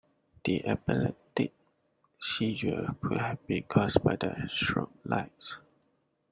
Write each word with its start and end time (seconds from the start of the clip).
The 0.45 0.65
epileptic 0.65 1.53
seizure 2.19 2.95
could 3.03 3.17
have 3.19 3.45
been 3.45 3.61
cause 3.65 3.97
by 3.97 4.15
the 4.15 4.29
strobe 4.51 4.89
lights. 5.05 5.57